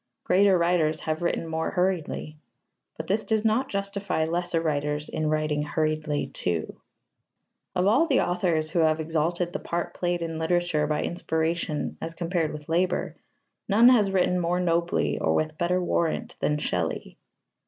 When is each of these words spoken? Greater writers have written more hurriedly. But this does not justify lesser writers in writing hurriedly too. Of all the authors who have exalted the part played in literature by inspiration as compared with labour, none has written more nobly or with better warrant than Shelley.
Greater 0.23 0.57
writers 0.57 1.01
have 1.01 1.21
written 1.21 1.45
more 1.45 1.69
hurriedly. 1.69 2.35
But 2.97 3.05
this 3.05 3.23
does 3.23 3.45
not 3.45 3.69
justify 3.69 4.25
lesser 4.25 4.59
writers 4.59 5.09
in 5.09 5.29
writing 5.29 5.61
hurriedly 5.61 6.25
too. 6.33 6.81
Of 7.75 7.85
all 7.85 8.07
the 8.07 8.21
authors 8.21 8.71
who 8.71 8.79
have 8.79 8.99
exalted 8.99 9.53
the 9.53 9.59
part 9.59 9.93
played 9.93 10.23
in 10.23 10.39
literature 10.39 10.87
by 10.87 11.03
inspiration 11.03 11.97
as 12.01 12.15
compared 12.15 12.51
with 12.51 12.67
labour, 12.67 13.15
none 13.69 13.89
has 13.89 14.09
written 14.09 14.39
more 14.39 14.59
nobly 14.59 15.19
or 15.19 15.35
with 15.35 15.59
better 15.59 15.79
warrant 15.79 16.35
than 16.39 16.57
Shelley. 16.57 17.19